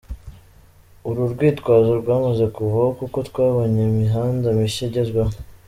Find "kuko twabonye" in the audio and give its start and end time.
2.99-3.81